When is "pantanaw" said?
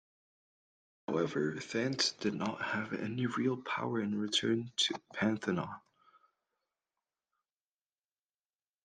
5.13-5.79